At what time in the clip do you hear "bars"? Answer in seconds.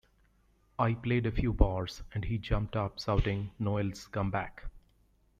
1.53-2.01